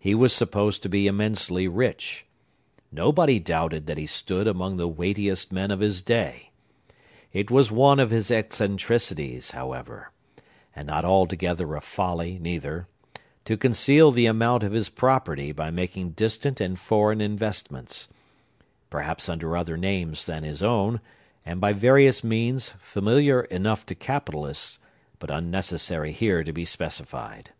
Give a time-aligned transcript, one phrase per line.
[0.00, 2.26] He was supposed to be immensely rich.
[2.90, 6.50] Nobody doubted that he stood among the weightiest men of his day.
[7.32, 14.64] It was one of his eccentricities, however,—and not altogether a folly, neither,—to conceal the amount
[14.64, 18.08] of his property by making distant and foreign investments,
[18.90, 21.00] perhaps under other names than his own,
[21.46, 24.80] and by various means, familiar enough to capitalists,
[25.20, 27.50] but unnecessary here to be specified.